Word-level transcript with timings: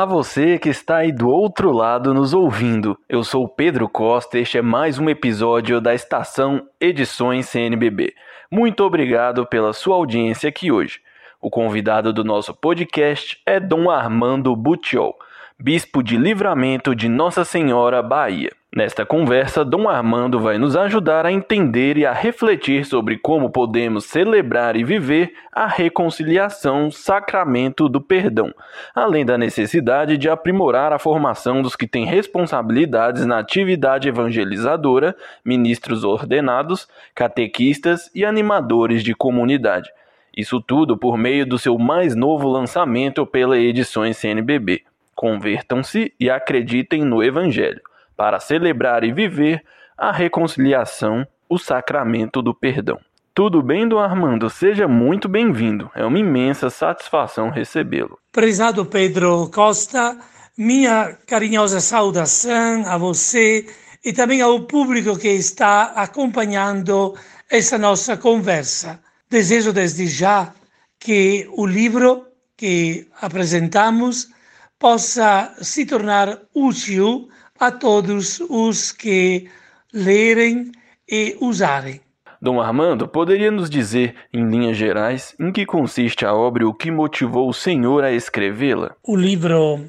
Olá, 0.00 0.06
você 0.06 0.58
que 0.58 0.70
está 0.70 0.96
aí 0.96 1.12
do 1.12 1.28
outro 1.28 1.70
lado 1.72 2.14
nos 2.14 2.32
ouvindo. 2.32 2.98
Eu 3.06 3.22
sou 3.22 3.46
Pedro 3.46 3.86
Costa 3.86 4.38
este 4.38 4.56
é 4.56 4.62
mais 4.62 4.98
um 4.98 5.10
episódio 5.10 5.78
da 5.78 5.92
estação 5.92 6.66
Edições 6.80 7.50
CNBB. 7.50 8.14
Muito 8.50 8.82
obrigado 8.82 9.44
pela 9.44 9.74
sua 9.74 9.96
audiência 9.96 10.48
aqui 10.48 10.72
hoje. 10.72 11.02
O 11.38 11.50
convidado 11.50 12.14
do 12.14 12.24
nosso 12.24 12.54
podcast 12.54 13.38
é 13.44 13.60
Dom 13.60 13.90
Armando 13.90 14.56
Butiol, 14.56 15.14
bispo 15.62 16.02
de 16.02 16.16
Livramento 16.16 16.94
de 16.94 17.06
Nossa 17.06 17.44
Senhora, 17.44 18.02
Bahia. 18.02 18.50
Nesta 18.74 19.04
conversa, 19.04 19.62
Dom 19.62 19.90
Armando 19.90 20.40
vai 20.40 20.56
nos 20.56 20.74
ajudar 20.74 21.26
a 21.26 21.32
entender 21.32 21.98
e 21.98 22.06
a 22.06 22.14
refletir 22.14 22.86
sobre 22.86 23.18
como 23.18 23.50
podemos 23.50 24.06
celebrar 24.06 24.74
e 24.74 24.82
viver 24.82 25.34
a 25.52 25.66
reconciliação, 25.66 26.90
sacramento 26.90 27.90
do 27.90 28.00
perdão, 28.00 28.54
além 28.94 29.26
da 29.26 29.36
necessidade 29.36 30.16
de 30.16 30.30
aprimorar 30.30 30.94
a 30.94 30.98
formação 30.98 31.60
dos 31.60 31.76
que 31.76 31.86
têm 31.86 32.06
responsabilidades 32.06 33.26
na 33.26 33.38
atividade 33.38 34.08
evangelizadora, 34.08 35.14
ministros 35.44 36.04
ordenados, 36.04 36.88
catequistas 37.14 38.10
e 38.14 38.24
animadores 38.24 39.02
de 39.02 39.14
comunidade. 39.14 39.90
Isso 40.34 40.58
tudo 40.58 40.96
por 40.96 41.18
meio 41.18 41.44
do 41.44 41.58
seu 41.58 41.76
mais 41.76 42.14
novo 42.14 42.48
lançamento 42.48 43.26
pela 43.26 43.58
Edições 43.58 44.16
CNBB. 44.16 44.84
Convertam-se 45.20 46.14
e 46.18 46.30
acreditem 46.30 47.04
no 47.04 47.22
Evangelho 47.22 47.82
para 48.16 48.40
celebrar 48.40 49.04
e 49.04 49.12
viver 49.12 49.62
a 49.94 50.10
reconciliação, 50.10 51.26
o 51.46 51.58
sacramento 51.58 52.40
do 52.40 52.54
perdão. 52.54 52.98
Tudo 53.34 53.62
bem, 53.62 53.86
Dom 53.86 53.98
Armando? 53.98 54.48
Seja 54.48 54.88
muito 54.88 55.28
bem-vindo. 55.28 55.90
É 55.94 56.06
uma 56.06 56.18
imensa 56.18 56.70
satisfação 56.70 57.50
recebê-lo. 57.50 58.18
Prezado 58.32 58.86
Pedro 58.86 59.50
Costa, 59.52 60.16
minha 60.56 61.14
carinhosa 61.26 61.80
saudação 61.80 62.86
a 62.86 62.96
você 62.96 63.66
e 64.02 64.14
também 64.14 64.40
ao 64.40 64.62
público 64.62 65.18
que 65.18 65.28
está 65.28 65.92
acompanhando 65.96 67.14
essa 67.50 67.76
nossa 67.76 68.16
conversa. 68.16 68.98
Desejo 69.28 69.70
desde 69.70 70.06
já 70.06 70.50
que 70.98 71.46
o 71.52 71.66
livro 71.66 72.24
que 72.56 73.06
apresentamos 73.20 74.39
possa 74.80 75.54
se 75.60 75.84
tornar 75.84 76.38
útil 76.54 77.28
a 77.58 77.70
todos 77.70 78.40
os 78.48 78.90
que 78.90 79.46
lerem 79.92 80.72
e 81.06 81.36
usarem. 81.38 82.00
Dom 82.40 82.58
Armando, 82.58 83.06
poderia 83.06 83.50
nos 83.50 83.68
dizer, 83.68 84.16
em 84.32 84.48
linhas 84.48 84.78
gerais, 84.78 85.34
em 85.38 85.52
que 85.52 85.66
consiste 85.66 86.24
a 86.24 86.34
obra 86.34 86.62
e 86.62 86.66
o 86.66 86.72
que 86.72 86.90
motivou 86.90 87.50
o 87.50 87.52
senhor 87.52 88.02
a 88.02 88.10
escrevê-la? 88.10 88.96
O 89.02 89.14
livro 89.14 89.84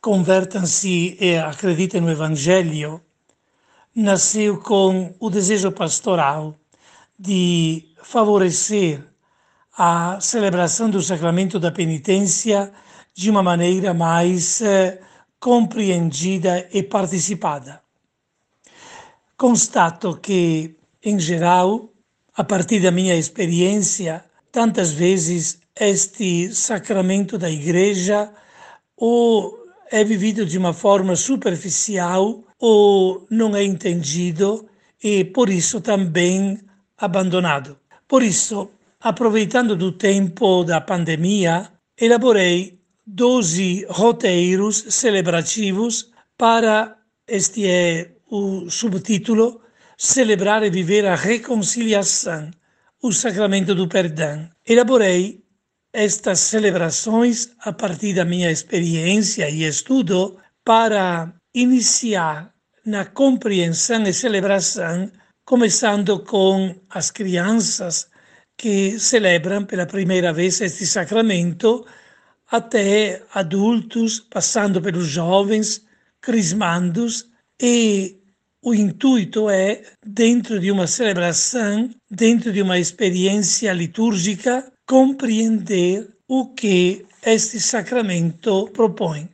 Convertam-se 0.00 1.18
e 1.20 1.36
Acreditem 1.36 2.00
no 2.00 2.12
Evangelho 2.12 3.00
nasceu 3.92 4.58
com 4.58 5.12
o 5.18 5.28
desejo 5.28 5.72
pastoral 5.72 6.54
de 7.18 7.88
favorecer 8.04 9.02
a 9.76 10.20
celebração 10.20 10.88
do 10.88 11.02
sacramento 11.02 11.58
da 11.58 11.72
penitência 11.72 12.72
de 13.14 13.30
uma 13.30 13.42
maneira 13.42 13.92
mais 13.92 14.60
eh, 14.60 15.00
compreendida 15.38 16.68
e 16.72 16.82
participada. 16.82 17.80
Constato 19.36 20.18
que, 20.18 20.76
em 21.02 21.18
geral, 21.18 21.92
a 22.34 22.44
partir 22.44 22.80
da 22.80 22.90
minha 22.90 23.16
experiência, 23.16 24.24
tantas 24.52 24.92
vezes 24.92 25.60
este 25.78 26.54
sacramento 26.54 27.38
da 27.38 27.50
igreja 27.50 28.30
ou 28.96 29.58
é 29.90 30.04
vivido 30.04 30.44
de 30.44 30.58
uma 30.58 30.72
forma 30.72 31.16
superficial 31.16 32.44
ou 32.58 33.26
não 33.30 33.56
é 33.56 33.64
entendido 33.64 34.68
e 35.02 35.24
por 35.24 35.48
isso 35.48 35.80
também 35.80 36.60
abandonado. 36.98 37.78
Por 38.06 38.22
isso, 38.22 38.70
aproveitando 39.00 39.74
do 39.74 39.92
tempo 39.92 40.64
da 40.64 40.80
pandemia, 40.80 41.70
elaborei 41.98 42.79
12 43.12 43.86
roteiros 43.88 44.84
celebrativos 44.88 46.12
para, 46.38 46.96
este 47.26 47.66
é 47.66 48.12
o 48.30 48.70
subtítulo, 48.70 49.60
Celebrar 49.98 50.62
e 50.62 50.70
Viver 50.70 51.04
a 51.06 51.16
Reconciliação, 51.16 52.50
o 53.02 53.12
Sacramento 53.12 53.74
do 53.74 53.88
Perdão. 53.88 54.48
Elaborei 54.64 55.42
estas 55.92 56.38
celebrações 56.38 57.50
a 57.58 57.72
partir 57.72 58.14
da 58.14 58.24
minha 58.24 58.50
experiência 58.50 59.50
e 59.50 59.64
estudo 59.64 60.38
para 60.64 61.34
iniciar 61.52 62.54
na 62.86 63.04
compreensão 63.04 64.04
e 64.04 64.12
celebração, 64.12 65.10
começando 65.44 66.20
com 66.20 66.76
as 66.88 67.10
crianças 67.10 68.08
que 68.56 69.00
celebram 69.00 69.64
pela 69.64 69.84
primeira 69.84 70.32
vez 70.32 70.60
este 70.60 70.86
sacramento 70.86 71.84
até 72.50 73.22
adultos, 73.32 74.18
passando 74.18 74.82
pelos 74.82 75.06
jovens, 75.06 75.84
crismandos, 76.20 77.28
e 77.62 78.16
o 78.62 78.74
intuito 78.74 79.48
é, 79.48 79.82
dentro 80.04 80.58
de 80.58 80.70
uma 80.70 80.86
celebração, 80.86 81.88
dentro 82.10 82.52
de 82.52 82.60
uma 82.60 82.78
experiência 82.78 83.72
litúrgica, 83.72 84.70
compreender 84.86 86.08
o 86.26 86.46
que 86.46 87.06
este 87.24 87.60
sacramento 87.60 88.68
propõe. 88.72 89.28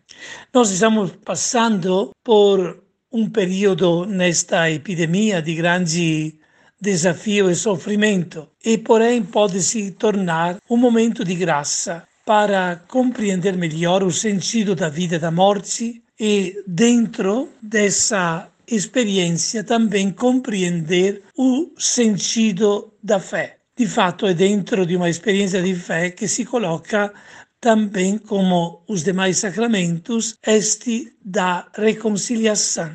Nós 0.52 0.70
estamos 0.70 1.12
passando 1.24 2.10
por 2.22 2.82
um 3.10 3.28
período 3.30 4.04
nesta 4.04 4.70
epidemia 4.70 5.40
de 5.40 5.54
grande 5.54 6.34
desafio 6.80 7.50
e 7.50 7.54
sofrimento, 7.54 8.48
e 8.64 8.76
porém 8.76 9.22
pode 9.22 9.62
se 9.62 9.90
tornar 9.92 10.58
um 10.68 10.76
momento 10.76 11.24
de 11.24 11.34
graça 11.34 12.06
para 12.26 12.82
compreender 12.88 13.56
melhor 13.56 14.02
o 14.02 14.10
sentido 14.10 14.74
da 14.74 14.88
vida 14.88 15.14
e 15.14 15.18
da 15.20 15.30
morte 15.30 16.02
e, 16.18 16.60
dentro 16.66 17.50
dessa 17.62 18.48
experiência, 18.66 19.62
também 19.62 20.10
compreender 20.10 21.22
o 21.38 21.70
sentido 21.78 22.92
da 23.00 23.20
fé. 23.20 23.58
De 23.78 23.86
fato, 23.86 24.26
é 24.26 24.34
dentro 24.34 24.84
de 24.84 24.96
uma 24.96 25.08
experiência 25.08 25.62
de 25.62 25.76
fé 25.76 26.10
que 26.10 26.26
se 26.26 26.44
coloca 26.44 27.14
também, 27.60 28.18
como 28.18 28.82
os 28.88 29.04
demais 29.04 29.38
sacramentos, 29.38 30.36
este 30.44 31.12
da 31.24 31.68
reconciliação. 31.76 32.90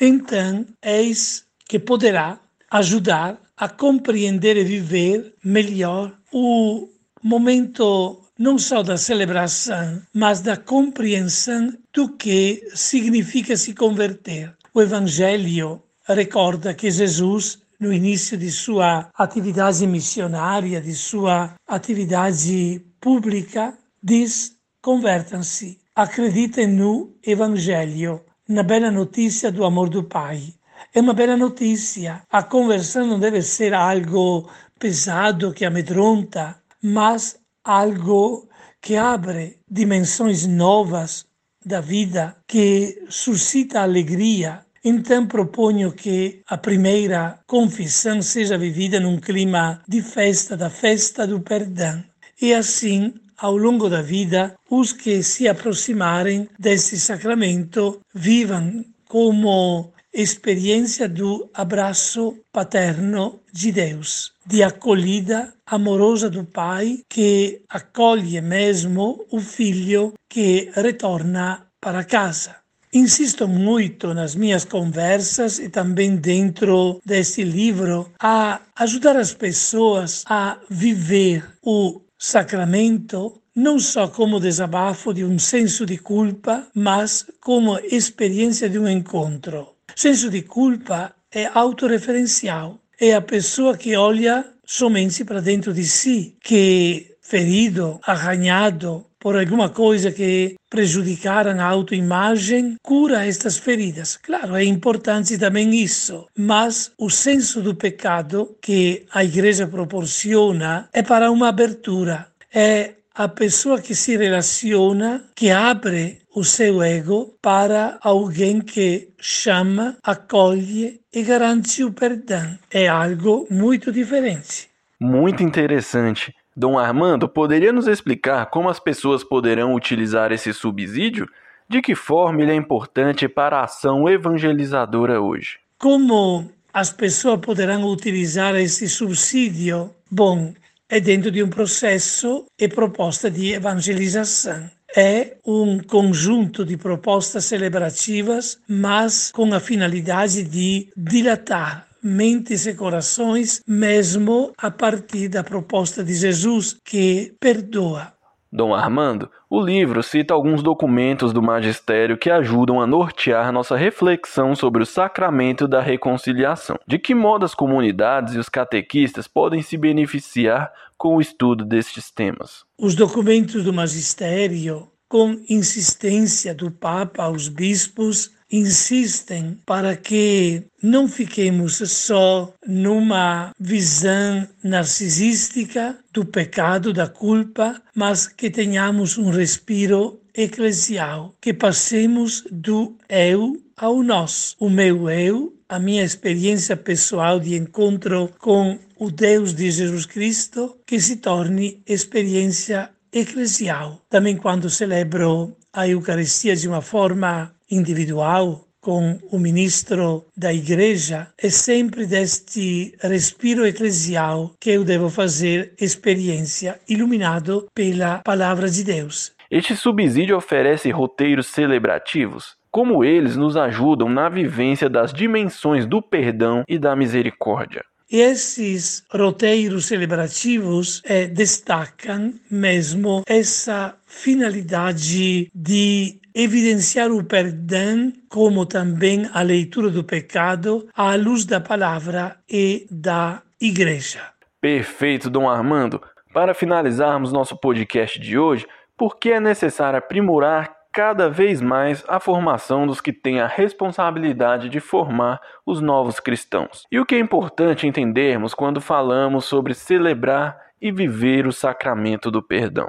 Então, 0.00 0.66
eis 0.82 1.44
que 1.68 1.78
poderá 1.78 2.40
ajudar 2.68 3.40
a 3.56 3.68
compreender 3.68 4.56
e 4.56 4.64
viver 4.64 5.34
melhor 5.44 6.12
o 6.32 6.88
momento 7.22 8.22
não 8.42 8.58
só 8.58 8.82
da 8.82 8.96
celebração, 8.96 10.02
mas 10.12 10.40
da 10.40 10.56
compreensão 10.56 11.72
do 11.94 12.08
que 12.08 12.68
significa 12.74 13.56
se 13.56 13.72
converter. 13.72 14.52
O 14.74 14.82
Evangelho 14.82 15.80
recorda 16.04 16.74
que 16.74 16.90
Jesus, 16.90 17.62
no 17.78 17.92
início 17.92 18.36
de 18.36 18.50
sua 18.50 19.08
atividade 19.14 19.86
missionária, 19.86 20.80
de 20.80 20.92
sua 20.92 21.54
atividade 21.68 22.84
pública, 23.00 23.78
diz: 24.02 24.56
convertam-se, 24.82 25.78
acreditem 25.94 26.66
no 26.66 27.14
Evangelho, 27.24 28.24
na 28.48 28.64
bela 28.64 28.90
notícia 28.90 29.52
do 29.52 29.64
amor 29.64 29.88
do 29.88 30.02
Pai. 30.02 30.52
É 30.92 31.00
uma 31.00 31.14
bela 31.14 31.36
notícia. 31.36 32.24
A 32.28 32.42
conversão 32.42 33.06
não 33.06 33.20
deve 33.20 33.40
ser 33.40 33.72
algo 33.72 34.50
pesado 34.80 35.52
que 35.52 35.64
amedronta, 35.64 36.60
mas 36.82 37.40
algo 37.64 38.48
que 38.80 38.96
abre 38.96 39.58
dimensões 39.70 40.46
novas 40.46 41.24
da 41.64 41.80
vida, 41.80 42.36
que 42.46 43.04
suscita 43.08 43.82
alegria. 43.82 44.64
Então 44.84 45.26
proponho 45.26 45.92
que 45.92 46.42
a 46.48 46.58
primeira 46.58 47.38
confissão 47.46 48.20
seja 48.20 48.58
vivida 48.58 48.98
num 48.98 49.20
clima 49.20 49.80
de 49.88 50.02
festa, 50.02 50.56
da 50.56 50.68
festa 50.68 51.26
do 51.26 51.40
perdão. 51.40 52.02
E 52.40 52.52
assim, 52.52 53.14
ao 53.38 53.56
longo 53.56 53.88
da 53.88 54.02
vida, 54.02 54.56
os 54.68 54.92
que 54.92 55.22
se 55.22 55.46
aproximarem 55.46 56.48
desse 56.58 56.98
sacramento 56.98 58.00
vivam 58.12 58.84
como 59.08 59.92
experiência 60.12 61.08
do 61.08 61.48
abraço 61.54 62.38
paterno 62.52 63.40
de 63.52 63.72
Deus, 63.72 64.32
de 64.46 64.62
acolhida 64.62 65.54
amorosa 65.66 66.28
do 66.28 66.44
Pai 66.44 67.00
que 67.08 67.62
acolhe 67.68 68.40
mesmo 68.40 69.26
o 69.30 69.40
filho 69.40 70.12
que 70.28 70.70
retorna 70.74 71.66
para 71.80 72.04
casa. 72.04 72.56
Insisto 72.94 73.48
muito 73.48 74.12
nas 74.12 74.34
minhas 74.34 74.66
conversas 74.66 75.58
e 75.58 75.70
também 75.70 76.14
dentro 76.14 77.00
deste 77.06 77.42
livro 77.42 78.12
a 78.20 78.60
ajudar 78.76 79.16
as 79.16 79.32
pessoas 79.32 80.24
a 80.26 80.58
viver 80.68 81.42
o 81.62 82.02
sacramento 82.18 83.40
não 83.54 83.78
só 83.78 84.08
como 84.08 84.40
desabafo 84.40 85.12
de 85.12 85.24
um 85.24 85.38
senso 85.38 85.84
de 85.84 85.98
culpa, 85.98 86.66
mas 86.74 87.26
como 87.40 87.78
experiência 87.78 88.68
de 88.68 88.78
um 88.78 88.88
encontro. 88.88 89.71
Senso 89.94 90.30
de 90.30 90.42
culpa 90.42 91.14
é 91.30 91.50
autorreferencial, 91.52 92.78
é 93.00 93.14
a 93.14 93.20
pessoa 93.20 93.76
que 93.76 93.96
olha 93.96 94.44
somente 94.64 95.24
para 95.24 95.40
dentro 95.40 95.72
de 95.72 95.84
si, 95.84 96.36
que 96.42 97.16
ferido, 97.20 97.98
arranhado 98.02 99.06
por 99.18 99.38
alguma 99.38 99.68
coisa 99.68 100.10
que 100.10 100.56
prejudicaram 100.68 101.60
a 101.60 101.64
autoimagem, 101.64 102.76
cura 102.82 103.24
estas 103.24 103.56
feridas. 103.56 104.16
Claro, 104.16 104.56
é 104.56 104.64
importante 104.64 105.38
também 105.38 105.74
isso, 105.74 106.26
mas 106.36 106.90
o 106.98 107.08
senso 107.08 107.62
do 107.62 107.74
pecado 107.74 108.56
que 108.60 109.06
a 109.12 109.22
igreja 109.22 109.66
proporciona 109.66 110.88
é 110.92 111.02
para 111.02 111.30
uma 111.30 111.48
abertura, 111.48 112.26
é 112.52 112.94
a 113.14 113.28
pessoa 113.28 113.80
que 113.80 113.94
se 113.94 114.16
relaciona, 114.16 115.24
que 115.34 115.50
abre 115.50 116.21
o 116.34 116.42
seu 116.42 116.82
ego 116.82 117.34
para 117.42 117.98
alguém 118.00 118.60
que 118.60 119.10
chama, 119.18 119.96
acolhe 120.02 121.00
e 121.12 121.22
garante 121.22 121.84
o 121.84 121.92
perdão. 121.92 122.58
É 122.70 122.88
algo 122.88 123.46
muito 123.50 123.92
diferente. 123.92 124.68
Muito 124.98 125.42
interessante. 125.42 126.34
Dom 126.56 126.78
Armando, 126.78 127.28
poderia 127.28 127.72
nos 127.72 127.86
explicar 127.86 128.46
como 128.46 128.68
as 128.68 128.78
pessoas 128.78 129.24
poderão 129.24 129.74
utilizar 129.74 130.32
esse 130.32 130.52
subsídio? 130.52 131.26
De 131.68 131.80
que 131.80 131.94
forma 131.94 132.42
ele 132.42 132.52
é 132.52 132.54
importante 132.54 133.26
para 133.28 133.58
a 133.58 133.64
ação 133.64 134.08
evangelizadora 134.08 135.20
hoje? 135.20 135.58
Como 135.78 136.50
as 136.72 136.92
pessoas 136.92 137.40
poderão 137.40 137.84
utilizar 137.84 138.54
esse 138.54 138.88
subsídio? 138.88 139.90
Bom, 140.10 140.52
é 140.88 141.00
dentro 141.00 141.30
de 141.30 141.42
um 141.42 141.48
processo 141.48 142.44
e 142.58 142.68
proposta 142.68 143.30
de 143.30 143.54
evangelização. 143.54 144.70
É 144.96 145.36
um 145.46 145.78
conjunto 145.78 146.64
de 146.64 146.76
propostas 146.76 147.46
celebrativas, 147.46 148.58
mas 148.68 149.32
com 149.32 149.52
a 149.54 149.60
finalidade 149.60 150.42
de 150.42 150.88
dilatar 150.96 151.86
mentes 152.02 152.66
e 152.66 152.74
corações, 152.74 153.62
mesmo 153.66 154.52
a 154.58 154.70
partir 154.70 155.28
da 155.28 155.44
proposta 155.44 156.02
de 156.02 156.14
Jesus, 156.14 156.76
que 156.84 157.32
perdoa. 157.38 158.12
Dom 158.54 158.74
Armando, 158.74 159.30
o 159.48 159.58
livro 159.58 160.02
cita 160.02 160.34
alguns 160.34 160.62
documentos 160.62 161.32
do 161.32 161.40
magistério 161.40 162.18
que 162.18 162.30
ajudam 162.30 162.82
a 162.82 162.86
nortear 162.86 163.50
nossa 163.50 163.76
reflexão 163.76 164.54
sobre 164.54 164.82
o 164.82 164.86
sacramento 164.86 165.66
da 165.66 165.80
reconciliação. 165.80 166.78
De 166.86 166.98
que 166.98 167.14
modo 167.14 167.46
as 167.46 167.54
comunidades 167.54 168.34
e 168.34 168.38
os 168.38 168.50
catequistas 168.50 169.26
podem 169.26 169.62
se 169.62 169.78
beneficiar 169.78 170.70
com 171.02 171.16
o 171.16 171.20
estudo 171.20 171.64
destes 171.64 172.12
temas? 172.12 172.62
Os 172.78 172.94
documentos 172.94 173.64
do 173.64 173.72
magistério, 173.72 174.88
com 175.08 175.36
insistência 175.48 176.54
do 176.54 176.70
Papa 176.70 177.24
aos 177.24 177.48
bispos, 177.48 178.30
insistem 178.48 179.58
para 179.66 179.96
que 179.96 180.62
não 180.80 181.08
fiquemos 181.08 181.78
só 181.90 182.54
numa 182.64 183.50
visão 183.58 184.46
narcisística 184.62 185.98
do 186.12 186.24
pecado, 186.24 186.92
da 186.92 187.08
culpa, 187.08 187.82
mas 187.96 188.28
que 188.28 188.48
tenhamos 188.48 189.18
um 189.18 189.28
respiro 189.28 190.20
eclesial, 190.32 191.34
que 191.40 191.52
passemos 191.52 192.44
do 192.48 192.96
eu 193.08 193.60
ao 193.76 194.04
nós, 194.04 194.54
o 194.60 194.70
meu 194.70 195.10
eu, 195.10 195.52
a 195.68 195.78
minha 195.78 196.04
experiência 196.04 196.76
pessoal 196.76 197.40
de 197.40 197.56
encontro 197.56 198.30
com 198.38 198.78
o 199.02 199.10
Deus 199.10 199.52
de 199.52 199.68
Jesus 199.68 200.06
Cristo, 200.06 200.76
que 200.86 201.00
se 201.00 201.16
torne 201.16 201.82
experiência 201.84 202.88
eclesial. 203.12 204.00
Também 204.08 204.36
quando 204.36 204.70
celebro 204.70 205.56
a 205.72 205.88
Eucaristia 205.88 206.54
de 206.54 206.68
uma 206.68 206.80
forma 206.80 207.52
individual 207.68 208.64
com 208.80 209.18
o 209.28 209.40
ministro 209.40 210.24
da 210.36 210.54
igreja, 210.54 211.26
é 211.36 211.50
sempre 211.50 212.06
deste 212.06 212.94
respiro 213.00 213.66
eclesial 213.66 214.52
que 214.60 214.70
eu 214.70 214.84
devo 214.84 215.10
fazer 215.10 215.74
experiência, 215.80 216.78
iluminado 216.88 217.66
pela 217.74 218.18
palavra 218.18 218.70
de 218.70 218.84
Deus. 218.84 219.32
Este 219.50 219.74
subsídio 219.74 220.36
oferece 220.36 220.92
roteiros 220.92 221.48
celebrativos? 221.48 222.54
Como 222.70 223.02
eles 223.02 223.36
nos 223.36 223.56
ajudam 223.56 224.08
na 224.08 224.28
vivência 224.28 224.88
das 224.88 225.12
dimensões 225.12 225.86
do 225.86 226.00
perdão 226.00 226.62
e 226.68 226.78
da 226.78 226.94
misericórdia? 226.94 227.82
Esses 228.12 229.02
roteiros 229.10 229.86
celebrativos 229.86 231.00
eh, 231.06 231.26
destacam 231.26 232.34
mesmo 232.50 233.22
essa 233.26 233.96
finalidade 234.06 235.50
de 235.54 236.20
evidenciar 236.34 237.10
o 237.10 237.24
perdão, 237.24 238.12
como 238.28 238.66
também 238.66 239.28
a 239.32 239.40
leitura 239.40 239.88
do 239.88 240.04
pecado, 240.04 240.86
à 240.94 241.14
luz 241.14 241.46
da 241.46 241.60
palavra 241.60 242.36
e 242.48 242.86
da 242.90 243.42
igreja. 243.58 244.20
Perfeito, 244.60 245.30
Dom 245.30 245.48
Armando. 245.48 246.00
Para 246.32 246.54
finalizarmos 246.54 247.32
nosso 247.32 247.56
podcast 247.56 248.18
de 248.20 248.38
hoje, 248.38 248.66
por 248.96 249.18
que 249.18 249.32
é 249.32 249.40
necessário 249.40 249.98
aprimorar 249.98 250.81
cada 250.92 251.28
vez 251.30 251.60
mais 251.60 252.04
a 252.06 252.20
formação 252.20 252.86
dos 252.86 253.00
que 253.00 253.12
têm 253.12 253.40
a 253.40 253.46
responsabilidade 253.46 254.68
de 254.68 254.78
formar 254.78 255.40
os 255.64 255.80
novos 255.80 256.20
cristãos? 256.20 256.86
E 256.92 257.00
o 257.00 257.06
que 257.06 257.14
é 257.14 257.18
importante 257.18 257.86
entendermos 257.86 258.52
quando 258.52 258.80
falamos 258.80 259.46
sobre 259.46 259.74
celebrar 259.74 260.60
e 260.80 260.90
viver 260.90 261.46
o 261.46 261.52
sacramento 261.52 262.28
do 262.28 262.42
perdão. 262.42 262.88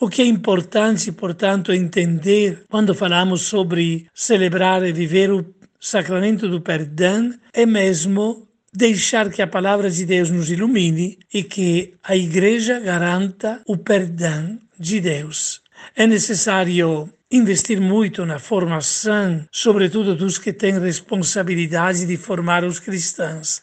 O 0.00 0.08
que 0.08 0.22
é 0.22 0.24
importante, 0.24 1.10
portanto, 1.10 1.72
entender 1.72 2.64
quando 2.70 2.94
falamos 2.94 3.42
sobre 3.42 4.06
celebrar 4.14 4.84
e 4.84 4.92
viver 4.92 5.32
o 5.32 5.44
sacramento 5.80 6.48
do 6.48 6.60
perdão 6.60 7.34
é 7.52 7.66
mesmo 7.66 8.46
deixar 8.72 9.28
que 9.28 9.42
a 9.42 9.46
palavra 9.46 9.90
de 9.90 10.06
Deus 10.06 10.30
nos 10.30 10.50
ilumine 10.50 11.18
e 11.34 11.42
que 11.42 11.94
a 12.02 12.16
igreja 12.16 12.78
garanta 12.78 13.60
o 13.66 13.76
perdão 13.76 14.58
de 14.78 15.00
Deus. 15.00 15.60
É 15.96 16.06
necessário 16.06 17.08
investir 17.32 17.80
muito 17.80 18.26
na 18.26 18.38
formação, 18.38 19.44
sobretudo 19.50 20.14
dos 20.14 20.36
que 20.36 20.52
têm 20.52 20.78
responsabilidade 20.78 22.06
de 22.06 22.16
formar 22.18 22.62
os 22.62 22.78
cristãos, 22.78 23.62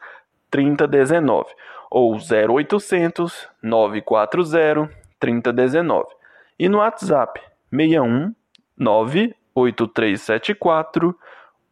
3019 0.50 1.46
ou 1.90 2.16
0800 2.16 3.48
940 3.62 4.90
3019 5.18 6.06
e 6.58 6.68
no 6.68 6.78
WhatsApp 6.78 7.40
61 7.70 8.34
98374 8.76 11.16